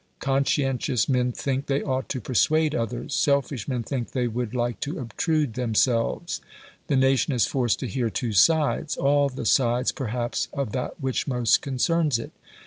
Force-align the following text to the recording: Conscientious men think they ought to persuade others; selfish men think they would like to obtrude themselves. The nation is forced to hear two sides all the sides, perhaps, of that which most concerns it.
Conscientious 0.17 1.07
men 1.07 1.31
think 1.31 1.67
they 1.67 1.83
ought 1.83 2.09
to 2.09 2.19
persuade 2.19 2.73
others; 2.73 3.13
selfish 3.13 3.67
men 3.67 3.83
think 3.83 4.13
they 4.13 4.27
would 4.27 4.55
like 4.55 4.79
to 4.79 4.97
obtrude 4.97 5.53
themselves. 5.53 6.41
The 6.87 6.95
nation 6.95 7.35
is 7.35 7.45
forced 7.45 7.77
to 7.81 7.87
hear 7.87 8.09
two 8.09 8.33
sides 8.33 8.97
all 8.97 9.29
the 9.29 9.45
sides, 9.45 9.91
perhaps, 9.91 10.47
of 10.53 10.71
that 10.71 10.99
which 10.99 11.27
most 11.27 11.61
concerns 11.61 12.17
it. 12.17 12.31